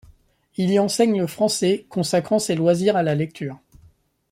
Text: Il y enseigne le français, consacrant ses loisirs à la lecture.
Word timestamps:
Il 0.57 0.71
y 0.71 0.79
enseigne 0.79 1.19
le 1.19 1.27
français, 1.27 1.85
consacrant 1.89 2.39
ses 2.39 2.55
loisirs 2.55 2.95
à 2.95 3.03
la 3.03 3.13
lecture. 3.13 3.59